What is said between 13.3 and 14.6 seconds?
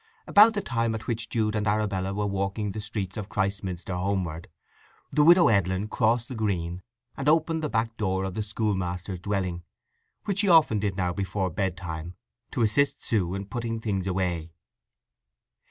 in putting things away.